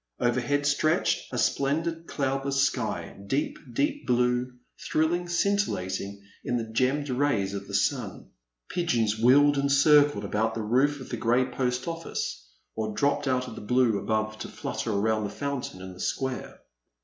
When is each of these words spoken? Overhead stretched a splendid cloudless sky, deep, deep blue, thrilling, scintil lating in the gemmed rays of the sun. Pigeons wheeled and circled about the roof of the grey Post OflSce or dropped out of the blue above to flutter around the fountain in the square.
Overhead 0.19 0.65
stretched 0.65 1.31
a 1.31 1.37
splendid 1.37 2.07
cloudless 2.07 2.63
sky, 2.63 3.15
deep, 3.27 3.59
deep 3.71 4.07
blue, 4.07 4.51
thrilling, 4.89 5.27
scintil 5.27 5.75
lating 5.75 6.21
in 6.43 6.57
the 6.57 6.63
gemmed 6.63 7.07
rays 7.11 7.53
of 7.53 7.67
the 7.67 7.75
sun. 7.75 8.31
Pigeons 8.67 9.19
wheeled 9.19 9.59
and 9.59 9.71
circled 9.71 10.25
about 10.25 10.55
the 10.55 10.63
roof 10.63 11.01
of 11.01 11.09
the 11.09 11.17
grey 11.17 11.45
Post 11.45 11.83
OflSce 11.85 12.33
or 12.75 12.95
dropped 12.95 13.27
out 13.27 13.47
of 13.47 13.53
the 13.53 13.61
blue 13.61 13.99
above 13.99 14.39
to 14.39 14.47
flutter 14.47 14.91
around 14.91 15.23
the 15.23 15.29
fountain 15.29 15.83
in 15.83 15.93
the 15.93 15.99
square. 15.99 16.61